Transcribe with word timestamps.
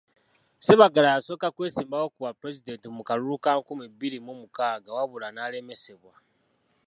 Ssebaggala 0.59 1.13
yasooka 1.15 1.47
kwesimbawo 1.55 2.05
ku 2.13 2.17
bwa 2.21 2.31
Pulezidenti 2.39 2.87
mu 2.95 3.01
kalulu 3.07 3.35
ka 3.43 3.51
nkumi 3.59 3.85
bbiri 3.93 4.17
mu 4.25 4.33
mukaaga 4.41 4.89
wabula 4.97 5.27
n'alemesebwa. 5.31 6.13